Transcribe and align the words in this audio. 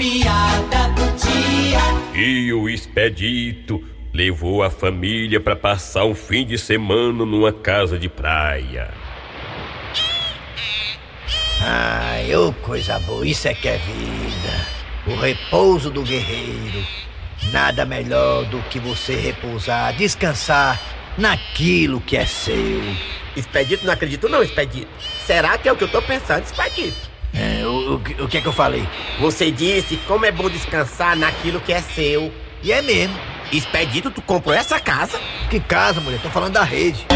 piada 0.00 0.88
do 0.96 1.04
dia. 1.18 2.18
E 2.18 2.50
o 2.54 2.70
Expedito 2.70 3.84
levou 4.14 4.62
a 4.62 4.70
família 4.70 5.38
para 5.38 5.54
passar 5.54 6.06
um 6.06 6.14
fim 6.14 6.46
de 6.46 6.56
semana 6.56 7.26
numa 7.26 7.52
casa 7.52 7.98
de 7.98 8.08
praia. 8.08 8.88
Ai, 11.62 12.34
ô 12.34 12.50
coisa 12.54 12.98
boa, 13.00 13.26
isso 13.26 13.46
é 13.46 13.52
que 13.52 13.68
é 13.68 13.76
vida. 13.76 14.66
O 15.06 15.20
repouso 15.20 15.90
do 15.90 16.02
guerreiro. 16.02 16.82
Nada 17.52 17.84
melhor 17.84 18.46
do 18.46 18.58
que 18.70 18.78
você 18.78 19.14
repousar, 19.14 19.94
descansar 19.96 20.80
naquilo 21.18 22.00
que 22.00 22.16
é 22.16 22.24
seu. 22.24 22.80
Expedito, 23.36 23.84
não 23.84 23.92
acredito 23.92 24.30
não, 24.30 24.42
Expedito. 24.42 24.88
Será 25.26 25.58
que 25.58 25.68
é 25.68 25.72
o 25.72 25.76
que 25.76 25.84
eu 25.84 25.88
tô 25.88 26.00
pensando, 26.00 26.44
Expedito? 26.44 27.09
É, 27.60 27.66
o, 27.66 27.94
o, 27.94 28.24
o 28.24 28.28
que 28.28 28.38
é 28.38 28.40
que 28.40 28.48
eu 28.48 28.52
falei? 28.52 28.88
Você 29.20 29.50
disse 29.50 29.96
como 30.06 30.24
é 30.24 30.32
bom 30.32 30.48
descansar 30.48 31.16
naquilo 31.16 31.60
que 31.60 31.72
é 31.72 31.82
seu. 31.82 32.32
E 32.62 32.72
é 32.72 32.80
mesmo. 32.80 33.16
Expedito, 33.52 34.10
tu 34.10 34.22
comprou 34.22 34.54
essa 34.54 34.78
casa? 34.78 35.20
Que 35.50 35.60
casa, 35.60 36.00
mulher? 36.00 36.20
Tô 36.22 36.30
falando 36.30 36.54
da 36.54 36.62
rede. 36.62 37.06